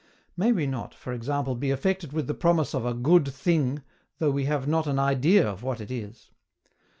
May 0.35 0.51
we 0.51 0.65
not, 0.65 0.95
for 0.95 1.13
example, 1.13 1.53
be 1.53 1.69
affected 1.69 2.11
with 2.11 2.25
the 2.25 2.33
promise 2.33 2.73
of 2.73 2.87
a 2.87 2.95
GOOD 2.95 3.27
THING, 3.31 3.83
though 4.17 4.31
we 4.31 4.45
have 4.45 4.67
not 4.67 4.87
an 4.87 4.97
idea 4.97 5.47
of 5.47 5.61
what 5.61 5.79
it 5.79 5.91
is? 5.91 6.31